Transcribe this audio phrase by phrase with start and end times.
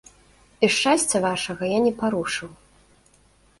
[0.67, 2.51] І шчасця вашага я не парушыў.